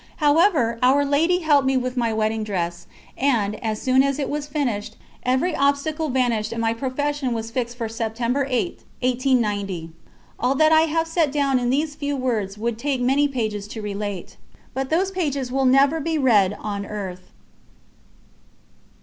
[0.15, 4.47] However, Our Lady helped me with my wedding dress, and, as soon as it was
[4.47, 9.91] finished, every obstacle vanished and my profession was fixed for September 8, 1890.
[10.39, 13.81] All that I have set down in these few words would take many pages to
[13.83, 14.37] relate;
[14.73, 17.29] but those pages will never be read on earth.